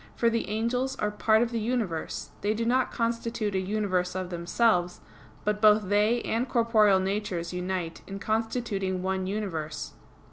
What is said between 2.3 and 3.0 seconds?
they do not